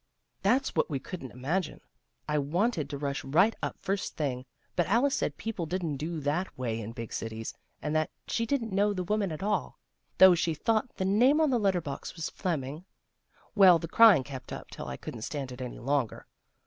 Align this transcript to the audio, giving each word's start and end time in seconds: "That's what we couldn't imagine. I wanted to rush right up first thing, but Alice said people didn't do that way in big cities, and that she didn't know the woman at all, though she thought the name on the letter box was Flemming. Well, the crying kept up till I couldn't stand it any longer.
"That's 0.41 0.73
what 0.73 0.89
we 0.89 0.97
couldn't 0.97 1.29
imagine. 1.29 1.79
I 2.27 2.39
wanted 2.39 2.89
to 2.89 2.97
rush 2.97 3.23
right 3.23 3.55
up 3.61 3.77
first 3.77 4.17
thing, 4.17 4.45
but 4.75 4.87
Alice 4.87 5.15
said 5.15 5.37
people 5.37 5.67
didn't 5.67 5.97
do 5.97 6.19
that 6.21 6.57
way 6.57 6.81
in 6.81 6.91
big 6.91 7.13
cities, 7.13 7.53
and 7.83 7.95
that 7.95 8.09
she 8.25 8.47
didn't 8.47 8.73
know 8.73 8.93
the 8.93 9.03
woman 9.03 9.31
at 9.31 9.43
all, 9.43 9.77
though 10.17 10.33
she 10.33 10.55
thought 10.55 10.95
the 10.95 11.05
name 11.05 11.39
on 11.39 11.51
the 11.51 11.59
letter 11.59 11.81
box 11.81 12.15
was 12.15 12.31
Flemming. 12.31 12.83
Well, 13.53 13.77
the 13.77 13.87
crying 13.87 14.23
kept 14.23 14.51
up 14.51 14.71
till 14.71 14.87
I 14.87 14.97
couldn't 14.97 15.21
stand 15.21 15.51
it 15.51 15.61
any 15.61 15.77
longer. 15.77 16.25